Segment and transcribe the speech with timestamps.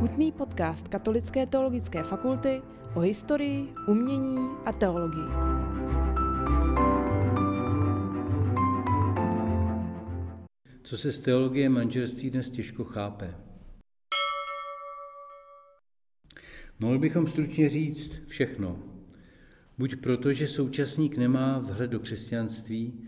[0.00, 2.62] Hutný podcast Katolické teologické fakulty
[2.94, 5.28] o historii, umění a teologii.
[10.82, 13.34] Co se z teologie manželství dnes těžko chápe.
[16.80, 18.78] Mohl bychom stručně říct všechno.
[19.78, 23.04] Buď proto, že současník nemá vhled do křesťanství,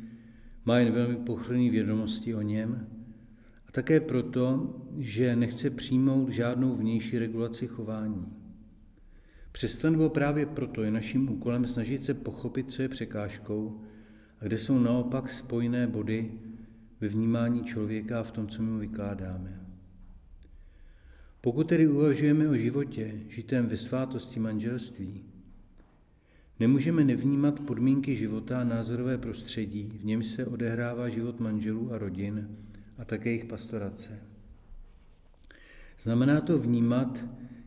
[0.64, 2.86] má jen velmi pochorný vědomosti o něm,
[3.73, 8.26] také proto, že nechce přijmout žádnou vnější regulaci chování.
[9.53, 13.81] Přesto nebo právě proto je naším úkolem snažit se pochopit, co je překážkou
[14.40, 16.32] a kde jsou naopak spojné body
[17.00, 19.61] ve vnímání člověka a v tom, co mu vykládáme.
[21.40, 25.25] Pokud tedy uvažujeme o životě, žitém ve svátosti manželství,
[26.61, 32.56] nemůžeme nevnímat podmínky života a názorové prostředí, v něm se odehrává život manželů a rodin
[33.02, 34.19] a také jejich pastorace.
[35.98, 37.25] Znamená to vnímat,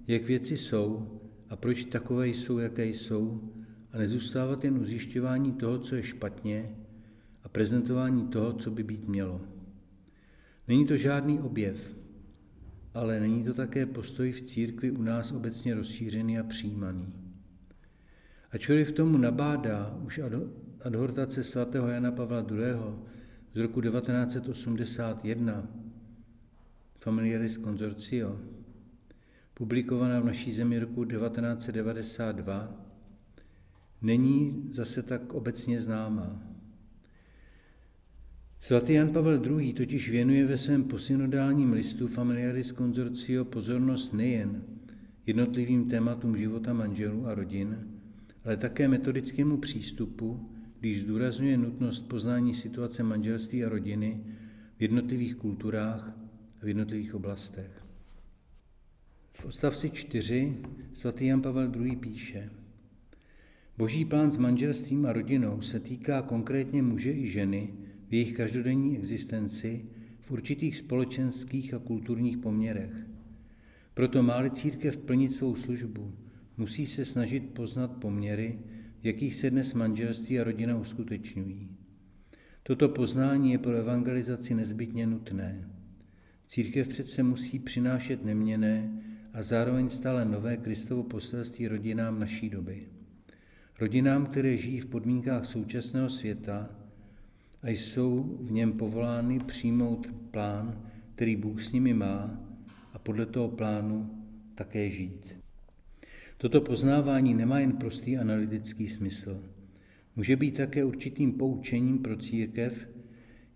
[0.07, 1.19] jak věci jsou
[1.49, 3.51] a proč takové jsou, jaké jsou,
[3.91, 6.75] a nezůstávat jen u zjišťování toho, co je špatně
[7.43, 9.41] a prezentování toho, co by být mělo.
[10.67, 11.95] Není to žádný objev,
[12.93, 17.13] ale není to také postoj v církvi u nás obecně rozšířený a přijímaný.
[18.51, 20.19] Ačkoliv tomu nabádá už
[20.83, 23.14] adhortace svatého Jana Pavla II.
[23.55, 25.67] Z roku 1981,
[26.99, 28.39] Familiaris Consortio,
[29.53, 32.85] publikovaná v naší zemi roku 1992,
[34.01, 36.43] není zase tak obecně známá.
[38.59, 39.73] Svatý Jan Pavel II.
[39.73, 44.63] totiž věnuje ve svém posynodálním listu Familiaris Consortio pozornost nejen
[45.25, 47.87] jednotlivým tématům života manželů a rodin,
[48.45, 50.54] ale také metodickému přístupu,
[50.85, 54.19] když zdůrazňuje nutnost poznání situace manželství a rodiny
[54.77, 56.17] v jednotlivých kulturách
[56.61, 57.85] a v jednotlivých oblastech.
[59.33, 60.57] V odstavci 4
[60.93, 61.95] svatý Jan Pavel II.
[61.95, 62.49] píše
[63.77, 67.73] Boží plán s manželstvím a rodinou se týká konkrétně muže i ženy
[68.09, 69.85] v jejich každodenní existenci
[70.19, 72.93] v určitých společenských a kulturních poměrech.
[73.93, 76.13] Proto má církev plnit svou službu,
[76.57, 78.59] musí se snažit poznat poměry,
[79.05, 81.69] jakých se dnes manželství a rodina uskutečňují.
[82.63, 85.69] Toto poznání je pro evangelizaci nezbytně nutné.
[86.47, 89.01] Církev přece musí přinášet neměné
[89.33, 92.87] a zároveň stále nové Kristovo poselství rodinám naší doby.
[93.79, 96.69] Rodinám, které žijí v podmínkách současného světa
[97.63, 100.81] a jsou v něm povolány přijmout plán,
[101.15, 102.39] který Bůh s nimi má
[102.93, 105.44] a podle toho plánu také žít.
[106.37, 109.43] Toto poznávání nemá jen prostý analytický smysl.
[110.15, 112.87] Může být také určitým poučením pro církev,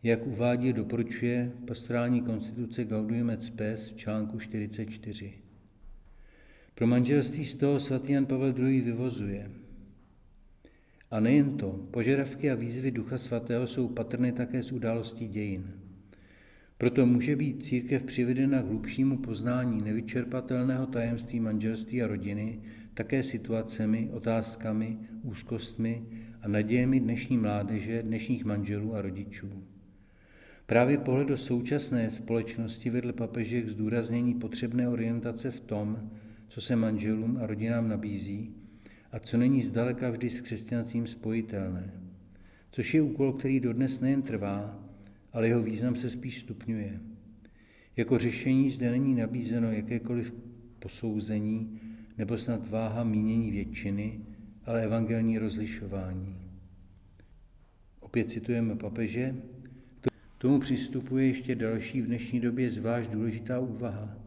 [0.04, 5.34] jak uvádí doporučuje pastorální konstituce Gaudium et Spes v článku 44.
[6.76, 8.82] Pro manželství z toho svatý Jan Pavel II.
[8.82, 9.52] vyvozuje.
[11.12, 15.89] A nejen to, požadavky a výzvy Ducha Svatého jsou patrné také z událostí dějin.
[16.80, 22.60] Proto může být církev přivedena k hlubšímu poznání nevyčerpatelného tajemství manželství a rodiny,
[22.94, 26.04] také situacemi, otázkami, úzkostmi
[26.42, 29.64] a nadějemi dnešní mládeže, dnešních manželů a rodičů.
[30.66, 36.10] Právě pohled do současné společnosti vedl papeže k zdůraznění potřebné orientace v tom,
[36.48, 38.56] co se manželům a rodinám nabízí
[39.12, 41.94] a co není zdaleka vždy s křesťanstvím spojitelné.
[42.72, 44.89] Což je úkol, který dodnes nejen trvá,
[45.34, 47.00] ale jeho význam se spíš stupňuje.
[47.98, 50.34] Jako řešení zde není nabízeno jakékoliv
[50.80, 51.80] posouzení
[52.18, 54.20] nebo snad váha mínění většiny,
[54.66, 56.36] ale evangelní rozlišování.
[58.00, 59.36] Opět citujeme papeže,
[60.02, 64.18] k tomu přistupuje ještě další v dnešní době zvlášť důležitá úvaha.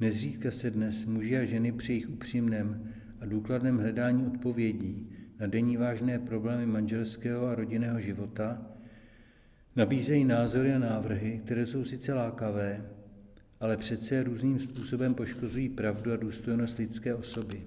[0.00, 5.08] Nezřídka se dnes muži a ženy při jejich upřímném a důkladném hledání odpovědí
[5.40, 8.71] na denní vážné problémy manželského a rodinného života
[9.76, 12.90] Nabízejí názory a návrhy, které jsou sice lákavé,
[13.60, 17.62] ale přece různým způsobem poškozují pravdu a důstojnost lidské osoby.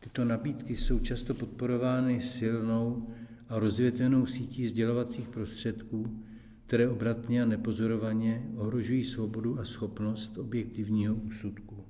[0.00, 3.08] Tyto nabídky jsou často podporovány silnou
[3.48, 6.24] a rozvětvenou sítí sdělovacích prostředků,
[6.66, 11.84] které obratně a nepozorovaně ohrožují svobodu a schopnost objektivního úsudku.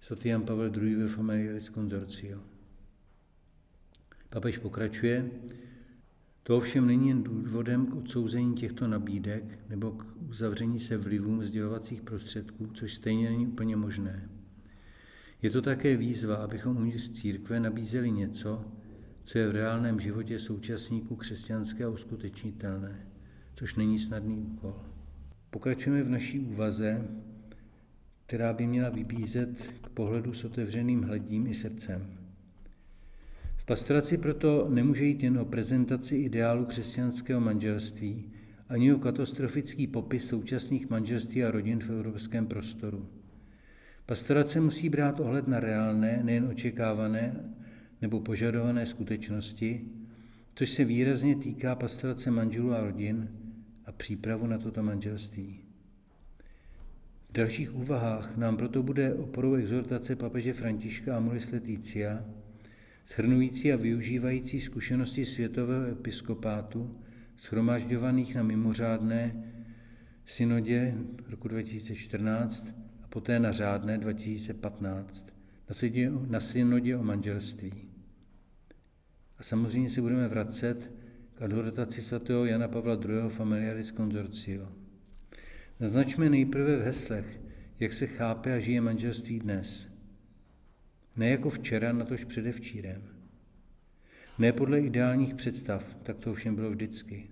[0.00, 0.94] Svatý Jan Pavel II.
[0.94, 2.40] ve Familiaris Consortio.
[4.30, 5.30] Papež pokračuje,
[6.42, 12.02] to ovšem není jen důvodem k odsouzení těchto nabídek nebo k uzavření se vlivům sdělovacích
[12.02, 14.28] prostředků, což stejně není úplně možné.
[15.42, 18.64] Je to také výzva, abychom uvnitř církve nabízeli něco,
[19.24, 23.06] co je v reálném životě současníků křesťanské a uskutečnitelné,
[23.54, 24.82] což není snadný úkol.
[25.50, 27.04] Pokračujeme v naší úvaze
[28.30, 32.19] která by měla vybízet k pohledu s otevřeným hledím i srdcem.
[33.60, 38.32] V pastoraci proto nemůže jít jen o prezentaci ideálu křesťanského manželství,
[38.68, 43.06] ani o katastrofický popis současných manželství a rodin v evropském prostoru.
[44.06, 47.54] Pastorace musí brát ohled na reálné, nejen očekávané
[48.02, 49.84] nebo požadované skutečnosti,
[50.54, 53.28] což se výrazně týká pastorace manželů a rodin
[53.86, 55.60] a přípravu na toto manželství.
[57.28, 62.24] V dalších úvahách nám proto bude oporou exhortace papeže Františka Amoris Leticia,
[63.10, 67.00] shrnující a využívající zkušenosti světového episkopátu,
[67.36, 69.44] schromažďovaných na mimořádné
[70.24, 70.94] synodě
[71.28, 72.74] roku 2014
[73.04, 75.26] a poté na řádné 2015,
[76.28, 77.72] na synodě o manželství.
[79.38, 80.90] A samozřejmě se budeme vracet
[81.34, 83.28] k adhortaci svatého Jana Pavla II.
[83.28, 84.68] Familiaris Consortio.
[85.80, 87.40] Naznačme nejprve v heslech,
[87.80, 89.89] jak se chápe a žije manželství dnes.
[91.16, 93.02] Ne jako včera, natož předevčírem.
[94.38, 97.30] Ne podle ideálních představ, tak to ovšem bylo vždycky.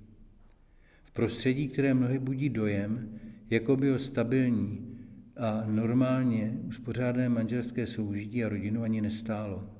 [1.04, 3.18] V prostředí, které mnohy budí dojem,
[3.50, 4.98] jako by o stabilní
[5.36, 9.70] a normálně uspořádané manželské soužití a rodinu ani nestálo.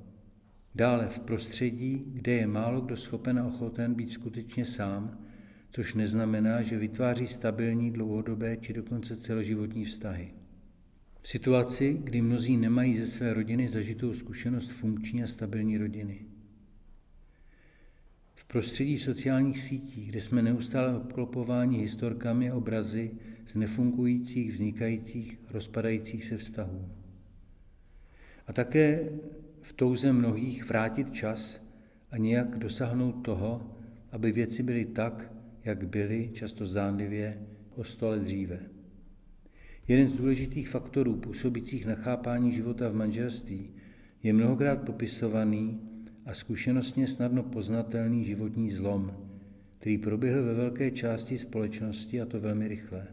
[0.75, 5.19] Dále v prostředí, kde je málo kdo schopen a ochoten být skutečně sám,
[5.71, 10.35] což neznamená, že vytváří stabilní, dlouhodobé či dokonce celoživotní vztahy.
[11.23, 16.19] V situaci, kdy mnozí nemají ze své rodiny zažitou zkušenost funkční a stabilní rodiny.
[18.35, 23.11] V prostředí sociálních sítí, kde jsme neustále obklopováni historkami a obrazy
[23.47, 26.89] z nefungujících, vznikajících, rozpadajících se vztahů.
[28.47, 29.09] A také
[29.63, 31.69] v touze mnohých vrátit čas
[32.11, 33.77] a nějak dosáhnout toho,
[34.13, 35.33] aby věci byly tak,
[35.65, 38.78] jak byly, často zdánlivě, o sto let dříve.
[39.89, 43.71] Jeden z důležitých faktorů působících na chápání života v manželství
[44.23, 45.81] je mnohokrát popisovaný
[46.27, 49.17] a zkušenostně snadno poznatelný životní zlom,
[49.79, 53.07] který proběhl ve velké části společnosti a to velmi rychle.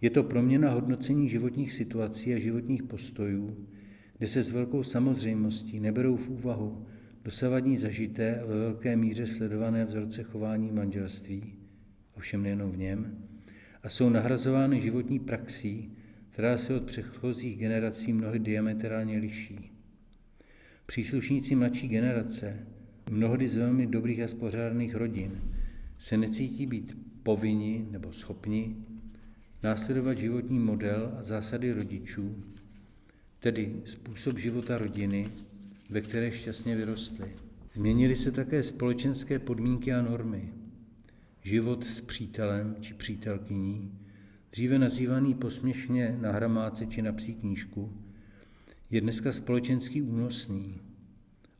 [0.00, 3.66] Je to proměna hodnocení životních situací a životních postojů,
[4.18, 6.86] kde se s velkou samozřejmostí neberou v úvahu
[7.24, 11.52] dosavadní zažité a ve velké míře sledované vzorce chování manželství,
[12.16, 13.18] ovšem nejenom v něm,
[13.84, 15.90] a jsou nahrazovány životní praxí,
[16.30, 19.70] která se od předchozích generací mnohy diametrálně liší.
[20.86, 22.66] Příslušníci mladší generace,
[23.10, 25.40] mnohdy z velmi dobrých a spořádaných rodin,
[25.98, 28.76] se necítí být povinni nebo schopni
[29.62, 32.44] následovat životní model a zásady rodičů,
[33.40, 35.26] tedy způsob života rodiny,
[35.90, 37.32] ve které šťastně vyrostly.
[37.72, 40.52] Změnily se také společenské podmínky a normy.
[41.46, 43.98] Život s přítelem či přítelkyní,
[44.52, 47.92] dříve nazývaný posměšně na hramáce či na psí knížku,
[48.90, 50.80] je dneska společensky únosný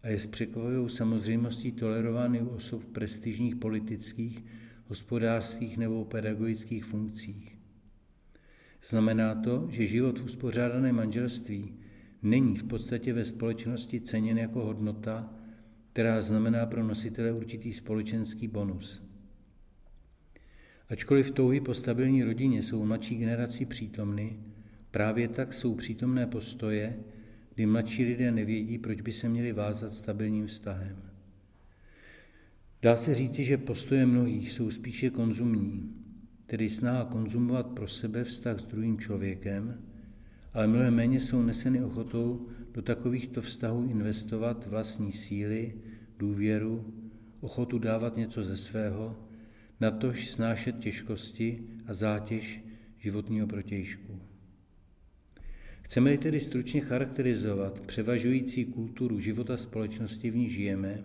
[0.03, 4.45] a je s překvapivou samozřejmostí tolerovány u osob v prestižních politických,
[4.87, 7.59] hospodářských nebo pedagogických funkcích.
[8.83, 11.75] Znamená to, že život v uspořádaném manželství
[12.23, 15.35] není v podstatě ve společnosti ceněn jako hodnota,
[15.93, 19.04] která znamená pro nositele určitý společenský bonus.
[20.89, 24.37] Ačkoliv touhy po stabilní rodině jsou mladší generaci přítomny,
[24.91, 26.97] právě tak jsou přítomné postoje,
[27.55, 30.97] kdy mladší lidé nevědí, proč by se měli vázat stabilním vztahem.
[32.83, 35.95] Dá se říci, že postoje mnohých jsou spíše konzumní,
[36.47, 39.83] tedy snaha konzumovat pro sebe vztah s druhým člověkem,
[40.53, 45.75] ale mnohem méně jsou neseny ochotou do takovýchto vztahů investovat vlastní síly,
[46.19, 46.95] důvěru,
[47.41, 49.17] ochotu dávat něco ze svého,
[49.81, 52.61] natož snášet těžkosti a zátěž
[52.99, 54.21] životního protějšku.
[55.83, 61.05] Chceme-li tedy stručně charakterizovat převažující kulturu života společnosti, v ní žijeme,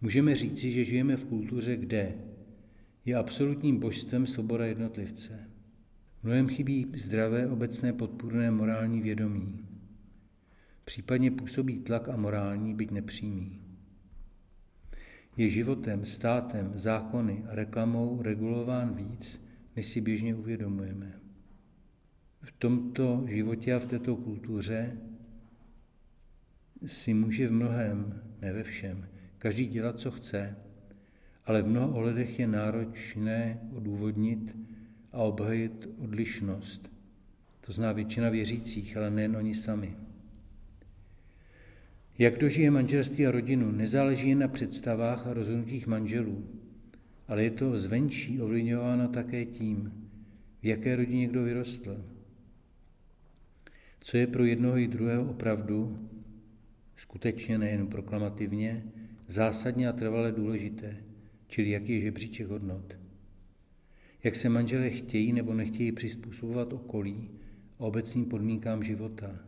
[0.00, 2.14] můžeme říci, že žijeme v kultuře, kde
[3.04, 5.48] je absolutním božstvem svoboda jednotlivce.
[6.22, 9.68] Mnohem chybí zdravé obecné podpůrné morální vědomí.
[10.84, 13.67] Případně působí tlak a morální, byť nepřímý.
[15.38, 21.12] Je životem, státem, zákony a reklamou regulován víc, než si běžně uvědomujeme.
[22.42, 24.98] V tomto životě a v této kultuře
[26.86, 30.56] si může v mnohem, ne ve všem, každý dělat, co chce,
[31.44, 34.56] ale v mnoha ohledech je náročné odůvodnit
[35.12, 36.90] a obhajit odlišnost.
[37.66, 40.07] To zná většina věřících, ale nejen oni sami.
[42.18, 46.44] Jak dožije manželství a rodinu, nezáleží jen na představách a rozhodnutích manželů,
[47.28, 49.92] ale je to zvenčí ovlivňováno také tím,
[50.62, 52.04] v jaké rodině kdo vyrostl.
[54.00, 56.08] co je pro jednoho i druhého opravdu,
[56.96, 58.84] skutečně nejen proklamativně,
[59.26, 60.96] zásadně a trvale důležité,
[61.46, 62.96] čili jaký je žebříček hodnot.
[64.24, 67.30] Jak se manželé chtějí nebo nechtějí přizpůsobovat okolí
[67.78, 69.38] a obecným podmínkám života.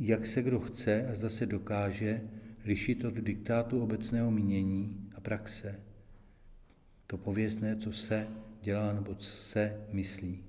[0.00, 2.20] Jak se kdo chce a zda se dokáže
[2.64, 5.80] lišit od diktátu obecného mínění a praxe.
[7.06, 8.26] To pověstné, co se
[8.62, 10.44] dělá nebo co se myslí.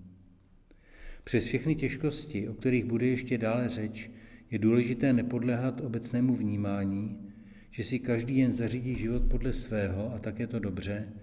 [1.23, 4.11] Přes všechny těžkosti, o kterých bude ještě dále řeč,
[4.51, 7.33] je důležité nepodléhat obecnému vnímání,
[7.71, 11.13] že si každý jen zařídí život podle svého a tak je to dobře,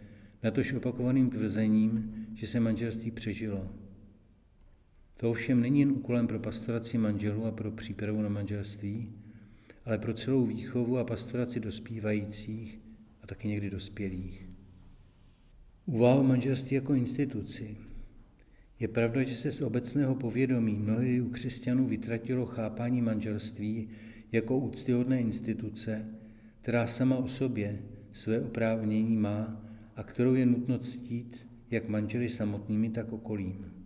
[0.42, 3.81] natož opakovaným tvrzením, že se manželství přežilo.
[5.22, 9.08] To ovšem není jen úkolem pro pastoraci manželů a pro přípravu na manželství,
[9.84, 12.80] ale pro celou výchovu a pastoraci dospívajících
[13.22, 14.48] a taky někdy dospělých.
[15.86, 17.76] Úvahu manželství jako instituci.
[18.80, 23.88] Je pravda, že se z obecného povědomí mnohdy u křesťanů vytratilo chápání manželství
[24.32, 26.06] jako úctyhodné instituce,
[26.60, 29.64] která sama o sobě své oprávnění má
[29.96, 33.81] a kterou je nutno ctít jak manželi samotnými, tak okolím.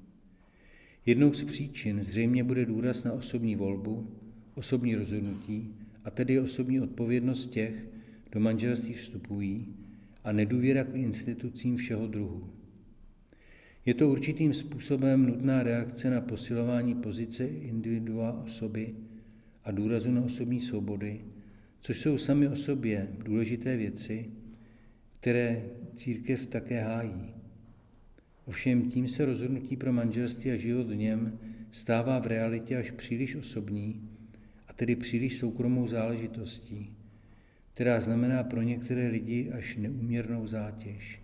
[1.07, 4.11] Jednou z příčin zřejmě bude důraz na osobní volbu,
[4.55, 7.87] osobní rozhodnutí a tedy osobní odpovědnost těch,
[8.33, 9.67] do manželství vstupují
[10.25, 12.51] a nedůvěra k institucím všeho druhu.
[13.87, 18.95] Je to určitým způsobem nutná reakce na posilování pozice individua osoby
[19.65, 21.21] a důrazu na osobní svobody,
[21.81, 24.31] což jsou sami o sobě důležité věci,
[25.21, 25.65] které
[25.97, 27.35] církev také hájí.
[28.47, 31.39] Ovšem tím se rozhodnutí pro manželství a život v něm
[31.71, 34.09] stává v realitě až příliš osobní,
[34.69, 36.97] a tedy příliš soukromou záležitostí,
[37.75, 41.21] která znamená pro některé lidi až neuměrnou zátěž.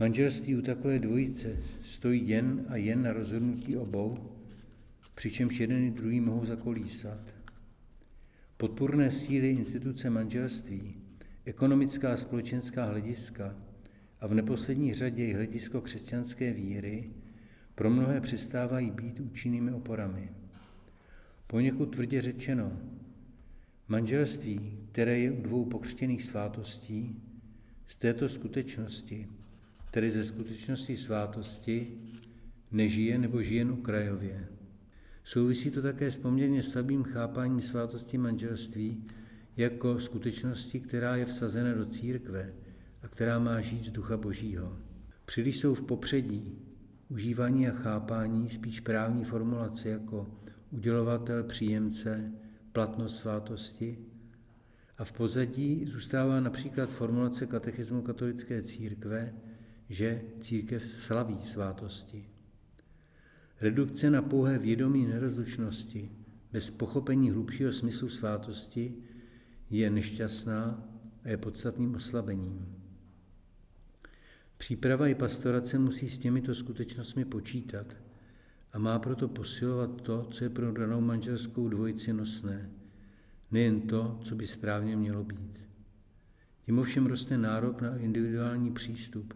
[0.00, 4.14] Manželství u takové dvojice stojí jen a jen na rozhodnutí obou,
[5.14, 7.34] přičemž jeden i druhý mohou zakolísat.
[8.56, 10.94] Podpůrné síly instituce manželství,
[11.44, 13.56] ekonomická a společenská hlediska
[14.22, 17.10] a v neposlední řadě i hledisko křesťanské víry
[17.74, 20.30] pro mnohé přestávají být účinnými oporami.
[21.46, 22.72] Poněkud tvrdě řečeno,
[23.88, 27.16] manželství, které je u dvou pokřtěných svátostí,
[27.86, 29.28] z této skutečnosti,
[29.90, 31.98] tedy ze skutečnosti svátosti,
[32.70, 34.48] nežije nebo žije jen okrajově.
[35.24, 39.04] Souvisí to také s poměrně slabým chápáním svátosti manželství
[39.56, 42.52] jako skutečnosti, která je vsazena do církve
[43.02, 44.78] a která má žít z ducha božího.
[45.24, 46.58] Příliš jsou v popředí
[47.08, 50.30] užívání a chápání spíš právní formulace jako
[50.70, 52.32] udělovatel, příjemce,
[52.72, 53.98] platnost svátosti
[54.98, 59.34] a v pozadí zůstává například formulace katechismu katolické církve,
[59.88, 62.28] že církev slaví svátosti.
[63.60, 66.10] Redukce na pouhé vědomí nerozlučnosti,
[66.52, 68.94] bez pochopení hlubšího smyslu svátosti,
[69.70, 70.88] je nešťastná
[71.24, 72.81] a je podstatným oslabením.
[74.62, 77.96] Příprava i pastorace musí s těmito skutečnostmi počítat
[78.72, 82.70] a má proto posilovat to, co je pro danou manželskou dvojici nosné,
[83.50, 85.60] nejen to, co by správně mělo být.
[86.66, 89.34] Tím ovšem roste nárok na individuální přístup,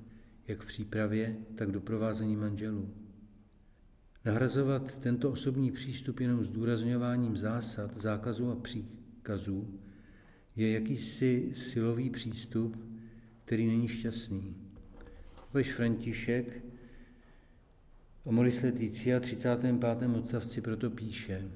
[0.48, 2.94] jak v přípravě, tak doprovázení manželů.
[4.24, 9.80] Nahrazovat tento osobní přístup jenom zdůrazňováním zásad, zákazů a příkazů
[10.56, 12.76] je jakýsi silový přístup,
[13.44, 14.65] který není šťastný.
[15.56, 16.64] Papež František
[18.24, 20.16] o Moris Leticia 35.
[20.16, 21.48] odstavci proto píše,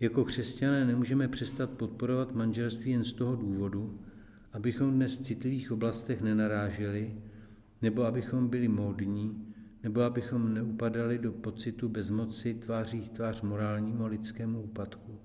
[0.00, 4.00] jako křesťané nemůžeme přestat podporovat manželství jen z toho důvodu,
[4.52, 7.14] abychom dnes v citlivých oblastech nenaráželi,
[7.82, 14.62] nebo abychom byli módní, nebo abychom neupadali do pocitu bezmoci tváří tvář morálnímu a lidskému
[14.62, 15.18] úpadku.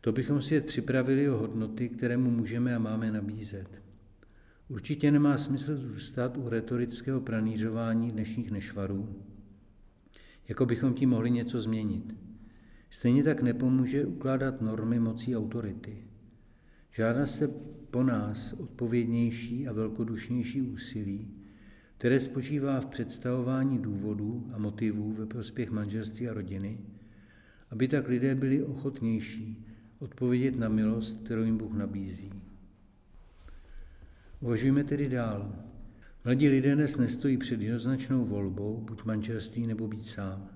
[0.00, 3.83] To bychom si připravili o hodnoty, které mu můžeme a máme nabízet.
[4.68, 9.08] Určitě nemá smysl zůstat u retorického pranířování dnešních nešvarů,
[10.48, 12.14] jako bychom tím mohli něco změnit.
[12.90, 16.04] Stejně tak nepomůže ukládat normy mocí autority.
[16.90, 17.48] Žádá se
[17.90, 21.28] po nás odpovědnější a velkodušnější úsilí,
[21.98, 26.78] které spočívá v představování důvodů a motivů ve prospěch manželství a rodiny,
[27.70, 29.66] aby tak lidé byli ochotnější
[29.98, 32.32] odpovědět na milost, kterou jim Bůh nabízí.
[34.44, 35.52] Uvažujme tedy dál.
[36.24, 40.48] Mladí lidé dnes nestojí před jednoznačnou volbou, buď manželství nebo být sám.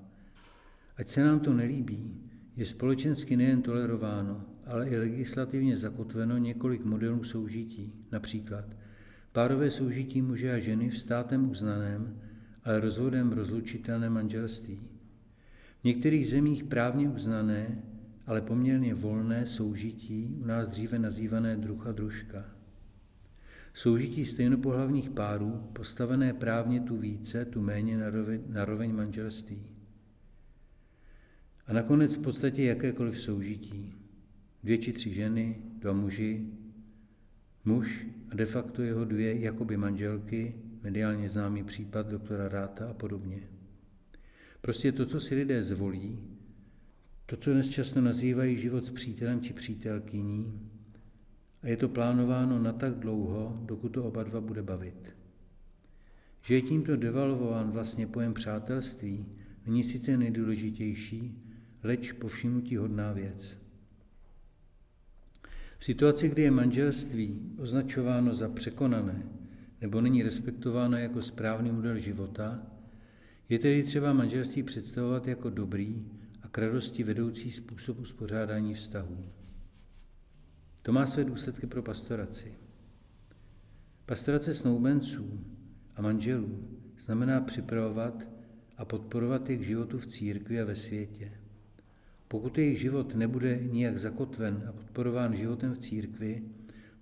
[0.97, 2.21] Ať se nám to nelíbí,
[2.57, 8.65] je společensky nejen tolerováno, ale i legislativně zakotveno několik modelů soužití, například
[9.33, 12.21] párové soužití muže a ženy v státem uznaném,
[12.65, 14.81] ale rozvodem rozlučitelné manželství.
[15.81, 17.83] V některých zemích právně uznané,
[18.27, 22.58] ale poměrně volné soužití, u nás dříve nazývané druh a družka.
[23.75, 27.99] Soužití stejnopohlavních párů, postavené právně tu více, tu méně
[28.49, 29.63] na roveň manželství.
[31.67, 33.95] A nakonec v podstatě jakékoliv soužití.
[34.65, 36.47] Dvě či tři ženy, dva muži,
[37.65, 43.41] muž a de facto jeho dvě jakoby manželky, mediálně známý případ doktora Ráta a podobně.
[44.61, 46.19] Prostě to, co si lidé zvolí,
[47.27, 50.61] to, co dnes často nazývají život s přítelem či přítelkyní,
[51.63, 55.17] a je to plánováno na tak dlouho, dokud to oba dva bude bavit.
[56.43, 59.27] Že je tímto devalvován vlastně pojem přátelství,
[59.67, 61.43] není sice nejdůležitější,
[61.83, 63.59] leč povšimnutí hodná věc.
[65.79, 69.23] V situaci, kdy je manželství označováno za překonané
[69.81, 72.63] nebo není respektováno jako správný model života,
[73.49, 76.07] je tedy třeba manželství představovat jako dobrý
[76.43, 79.25] a k radosti vedoucí způsob uspořádání vztahů.
[80.89, 82.55] To má své důsledky pro pastoraci.
[84.07, 85.41] Pastorace snoubenců
[85.97, 86.69] a manželů
[86.99, 88.29] znamená připravovat
[88.77, 91.33] a podporovat jejich životu v církvi a ve světě.
[92.29, 96.43] Pokud jejich život nebude nijak zakotven a podporován životem v církvi,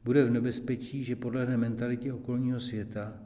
[0.04, 3.22] bude v nebezpečí, že podlehne mentalitě okolního světa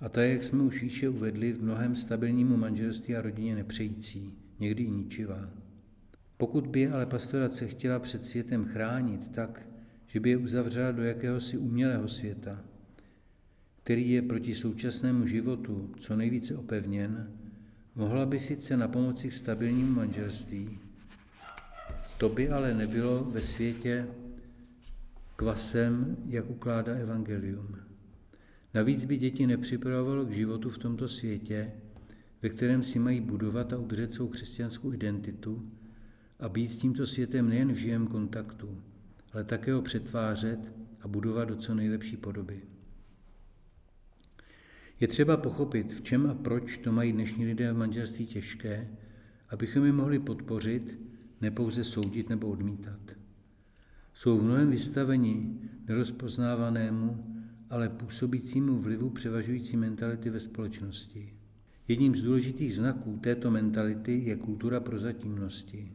[0.00, 4.82] a ta, jak jsme už výše uvedli, v mnohem stabilnímu manželství a rodině nepřející, někdy
[4.82, 5.50] i ničivá.
[6.36, 9.73] Pokud by ale pastorace chtěla před světem chránit tak,
[10.14, 12.64] že by je uzavřela do jakéhosi umělého světa,
[13.82, 17.30] který je proti současnému životu co nejvíce opevněn,
[17.94, 20.78] mohla by sice na pomoci k stabilnímu manželství,
[22.18, 24.06] to by ale nebylo ve světě
[25.36, 27.76] kvasem, jak ukládá evangelium.
[28.74, 31.72] Navíc by děti nepřipravovalo k životu v tomto světě,
[32.42, 35.70] ve kterém si mají budovat a udržet svou křesťanskou identitu
[36.40, 38.78] a být s tímto světem nejen v živém kontaktu,
[39.34, 42.60] ale také ho přetvářet a budovat do co nejlepší podoby.
[45.00, 48.88] Je třeba pochopit, v čem a proč to mají dnešní lidé v manželství těžké,
[49.48, 50.98] abychom je mohli podpořit,
[51.40, 53.00] nepouze soudit nebo odmítat.
[54.14, 57.34] Jsou v mnohem vystaveni nerozpoznávanému,
[57.70, 61.32] ale působícímu vlivu převažující mentality ve společnosti.
[61.88, 65.92] Jedním z důležitých znaků této mentality je kultura prozatímnosti.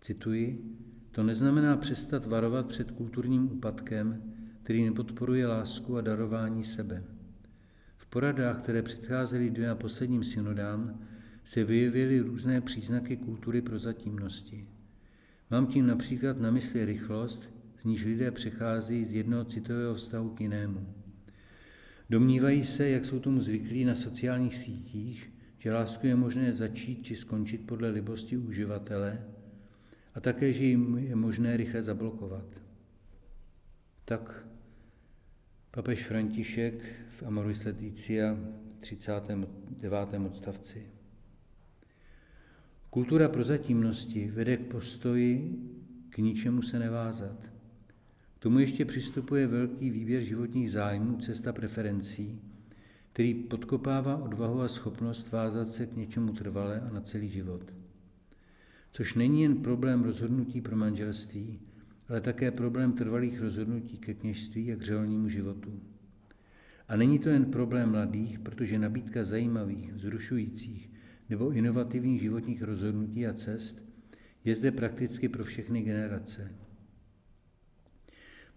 [0.00, 0.76] Cituji,
[1.18, 4.22] to neznamená přestat varovat před kulturním úpadkem,
[4.62, 7.04] který nepodporuje lásku a darování sebe.
[7.96, 11.00] V poradách, které předcházely dvěma posledním synodám,
[11.44, 14.68] se vyjevily různé příznaky kultury prozatímnosti.
[15.50, 20.40] Mám tím například na mysli rychlost, z níž lidé přechází z jednoho citového vztahu k
[20.40, 20.94] jinému.
[22.10, 27.16] Domnívají se, jak jsou tomu zvyklí na sociálních sítích, že lásku je možné začít či
[27.16, 29.18] skončit podle libosti uživatele
[30.18, 32.44] a také, že jim je možné rychle zablokovat.
[34.04, 34.46] Tak
[35.70, 38.38] papež František v Amoris Leticia
[38.80, 39.48] 39.
[40.26, 40.86] odstavci.
[42.90, 45.58] Kultura prozatímnosti vede k postoji
[46.10, 47.50] k ničemu se nevázat.
[48.34, 52.42] K tomu ještě přistupuje velký výběr životních zájmů, cesta preferencí,
[53.12, 57.72] který podkopává odvahu a schopnost vázat se k něčemu trvale a na celý život.
[58.98, 61.60] Což není jen problém rozhodnutí pro manželství,
[62.08, 65.80] ale také problém trvalých rozhodnutí ke kněžství a k řeholnímu životu.
[66.88, 70.90] A není to jen problém mladých, protože nabídka zajímavých, vzrušujících,
[71.30, 73.88] nebo inovativních životních rozhodnutí a cest
[74.44, 76.52] je zde prakticky pro všechny generace.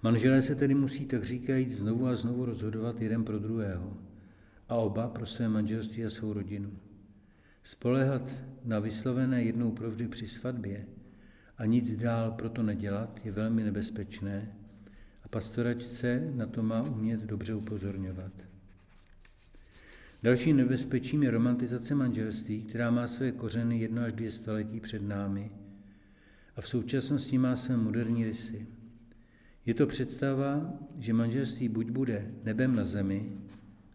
[0.04, 3.98] Manželé se tedy musí tak říkajíc znovu a znovu rozhodovat jeden pro druhého
[4.70, 6.72] a oba pro své manželství a svou rodinu.
[7.64, 10.86] Spolehat na vyslovené jednou provždy při svatbě
[11.58, 14.56] a nic dál proto nedělat je velmi nebezpečné
[15.24, 18.32] a pastoračce na to má umět dobře upozorňovat.
[20.24, 25.52] Dalším nebezpečím je romantizace manželství, která má své kořeny jedno až dvě staletí před námi
[26.56, 28.68] a v současnosti má své moderní rysy.
[29.66, 33.32] Je to představa, že manželství buď bude nebem na zemi,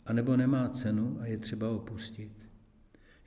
[0.07, 2.46] anebo nemá cenu a je třeba opustit.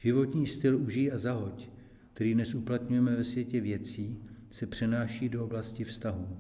[0.02, 1.70] Životní styl užij a zahoď,
[2.14, 6.38] který dnes uplatňujeme ve světě věcí, se přenáší do oblasti vztahů.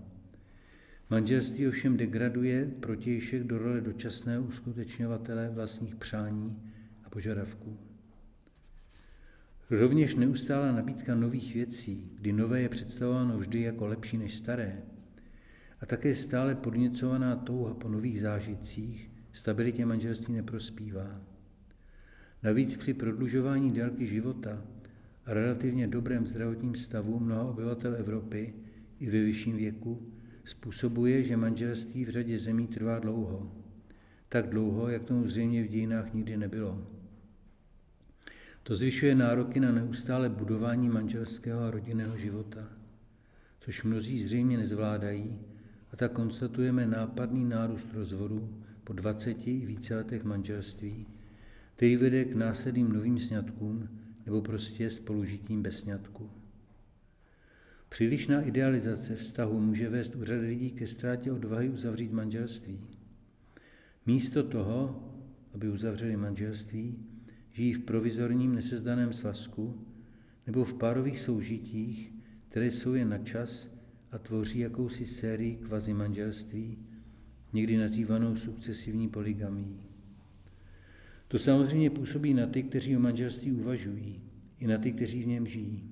[1.10, 6.62] Manželství ovšem degraduje protějšek do role dočasného uskutečňovatele vlastních přání
[7.04, 7.78] a požadavků.
[9.70, 14.82] Rovněž neustálá nabídka nových věcí, kdy nové je představováno vždy jako lepší než staré,
[15.82, 21.22] a také stále podněcovaná touha po nových zážitcích stabilitě manželství neprospívá.
[22.44, 24.62] Navíc při prodlužování délky života
[25.26, 28.54] a relativně dobrém zdravotním stavu mnoha obyvatel Evropy
[29.00, 30.12] i ve vyšším věku
[30.44, 33.52] způsobuje, že manželství v řadě zemí trvá dlouho.
[34.30, 36.88] Tak dlouho, jak tomu zřejmě v dějinách nikdy nebylo.
[38.64, 42.68] To zvyšuje nároky na neustále budování manželského a rodinného života,
[43.60, 45.40] což mnozí zřejmě nezvládají
[45.94, 51.06] a tak konstatujeme nápadný nárůst rozvodů po 20 i více letech manželství,
[51.80, 53.90] který vede k následným novým sňatkům
[54.26, 56.30] nebo prostě spolužitím bez sňatku.
[57.90, 62.80] Přílišná idealizace vztahu může vést u řady lidí ke ztrátě odvahy uzavřít manželství.
[64.06, 65.04] Místo toho,
[65.54, 66.96] aby uzavřeli manželství,
[67.52, 69.86] žijí v provizorním nesezdaném svazku
[70.48, 72.14] nebo v párových soužitích,
[72.50, 73.76] které jsou jen na čas
[74.12, 76.78] a tvoří jakousi sérii kvazi manželství,
[77.54, 79.89] někdy nazývanou sukcesivní polygamí.
[81.30, 84.22] To samozřejmě působí na ty, kteří o manželství uvažují,
[84.60, 85.84] i na ty, kteří v něm žijí.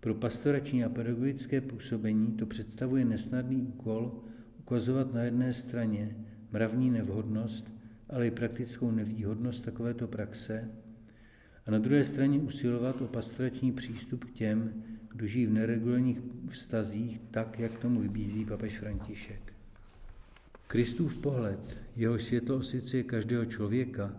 [0.00, 4.22] Pro pastorační a pedagogické působení to představuje nesnadný úkol
[4.58, 6.16] ukazovat na jedné straně
[6.52, 7.74] mravní nevhodnost,
[8.10, 10.70] ale i praktickou nevýhodnost takovéto praxe
[11.66, 17.20] a na druhé straně usilovat o pastorační přístup k těm, kdo žijí v neregulárních vztazích
[17.30, 19.52] tak, jak tomu vybízí papež František.
[20.66, 24.16] Kristův pohled, jeho světlo osvěcuje každého člověka,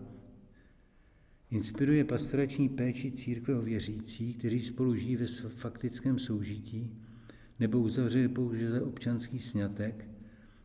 [1.50, 6.90] inspiruje pastorační péči církve o věřící, kteří spolu žijí ve faktickém soužití
[7.60, 10.08] nebo uzavřeli pouze občanský sňatek,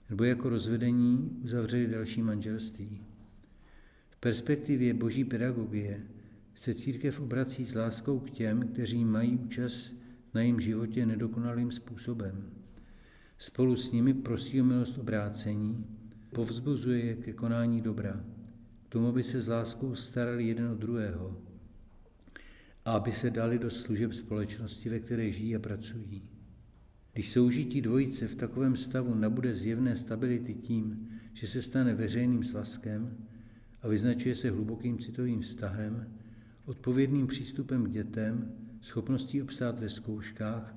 [0.10, 3.02] nebo jako rozvedení uzavřeli další manželství.
[4.10, 6.02] V perspektivě boží pedagogie
[6.56, 9.96] se církev obrací s láskou k těm, kteří mají účast
[10.34, 12.52] na jejím životě nedokonalým způsobem.
[13.38, 15.86] Spolu s nimi prosí o milost obrácení,
[16.36, 18.24] povzbuzuje je ke konání dobra,
[18.92, 21.38] tomu, aby se s láskou starali jeden o druhého
[22.86, 26.22] a aby se dali do služeb společnosti, ve které žijí a pracují.
[27.14, 33.18] Když soužití dvojice v takovém stavu nabude zjevné stability tím, že se stane veřejným svazkem
[33.82, 36.08] a vyznačuje se hlubokým citovým vztahem,
[36.66, 38.52] odpovědným přístupem k dětem,
[38.82, 40.76] schopností obstát ve zkouškách,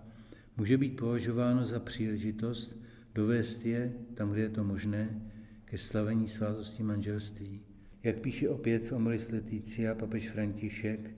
[0.56, 2.80] může být považováno za příležitost
[3.14, 5.20] dovést je, tam, kde je to možné,
[5.64, 7.73] ke slavení svátosti manželství.
[8.04, 11.10] Jak píše opět v Amoris Leticia papež František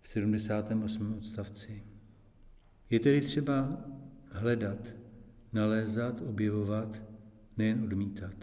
[0.00, 1.14] v 78.
[1.14, 1.82] odstavci.
[2.90, 3.84] Je tedy třeba
[4.30, 4.94] hledat,
[5.52, 7.02] nalézat, objevovat,
[7.56, 8.34] nejen odmítat.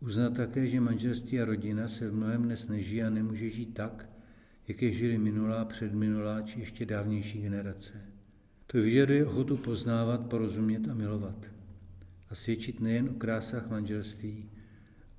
[0.00, 4.08] Uznat také, že manželství a rodina se v mnohem dnes neží a nemůže žít tak,
[4.68, 8.00] jak je žili minulá, předminulá či ještě dávnější generace.
[8.66, 11.46] To vyžaduje ochotu poznávat, porozumět a milovat.
[12.30, 14.50] A svědčit nejen o krásách manželství,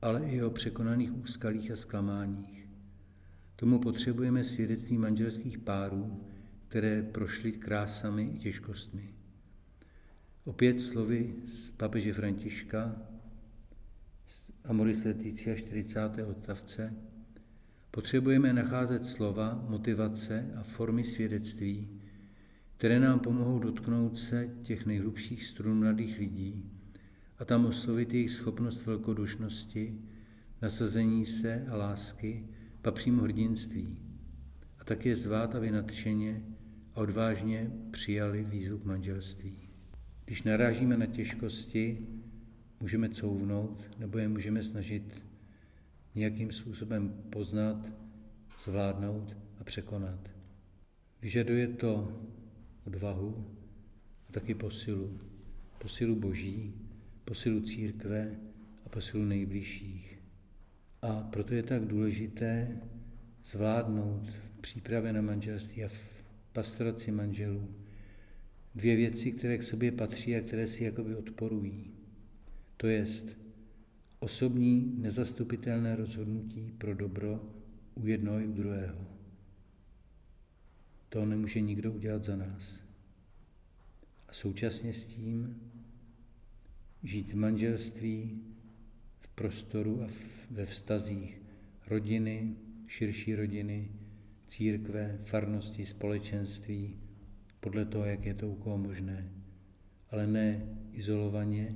[0.04, 2.68] ale i o překonaných úskalích a zklamáních.
[3.56, 6.24] Tomu potřebujeme svědectví manželských párů,
[6.68, 9.14] které prošly krásami i těžkostmi.
[10.46, 12.96] Opět slovy z papeže Františka,
[14.26, 16.00] z Amoris Leticia 40.
[16.28, 16.94] odstavce,
[17.92, 22.02] potřebujeme nacházet slova, motivace a formy svědectví,
[22.78, 26.74] které nám pomohou dotknout se těch nejhlubších strun mladých lidí
[27.44, 30.00] a tam oslovit jejich schopnost velkodušnosti,
[30.62, 32.48] nasazení se a lásky,
[32.92, 33.98] přímo hrdinství.
[34.80, 36.44] A také zvát, aby nadšeně
[36.94, 39.58] a odvážně přijali výzvu k manželství.
[40.26, 42.08] Když narážíme na těžkosti,
[42.80, 45.24] můžeme couvnout nebo je můžeme snažit
[46.16, 47.92] nějakým způsobem poznat,
[48.60, 50.30] zvládnout a překonat.
[51.22, 52.22] Vyžaduje to
[52.88, 53.46] odvahu
[54.30, 55.20] a taky posilu.
[55.80, 56.83] Posilu boží,
[57.26, 58.40] posilu církve
[58.86, 60.20] a posilu nejbližších.
[61.02, 62.82] A proto je tak důležité
[63.44, 67.76] zvládnout v přípravě na manželství a v pastoraci manželů
[68.76, 71.92] dvě věci, které k sobě patří a které si jakoby odporují.
[72.78, 73.38] To jest
[74.20, 77.44] osobní nezastupitelné rozhodnutí pro dobro
[77.96, 79.08] u jednoho i u druhého.
[81.10, 82.84] To nemůže nikdo udělat za nás.
[84.28, 85.62] A současně s tím
[87.04, 88.42] žít v manželství,
[89.22, 90.08] v prostoru a
[90.52, 91.42] ve vztazích
[91.88, 92.56] rodiny,
[92.88, 93.92] širší rodiny,
[94.48, 96.98] církve, farnosti, společenství,
[97.60, 99.30] podle toho, jak je to u koho možné,
[100.10, 101.76] ale ne izolovaně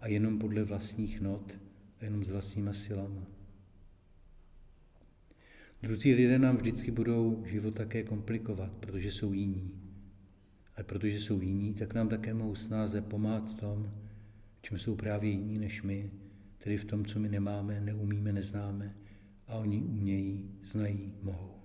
[0.00, 1.52] a jenom podle vlastních not
[2.00, 3.26] a jenom s vlastníma silama.
[5.82, 9.70] Druzí lidé nám vždycky budou život také komplikovat, protože jsou jiní.
[10.76, 13.92] Ale protože jsou jiní, tak nám také mohou snáze pomáhat v tom,
[14.64, 16.10] čem jsou právě jiní než my,
[16.58, 18.96] tedy v tom, co my nemáme, neumíme, neznáme
[19.46, 21.63] a oni umějí, znají, mohou.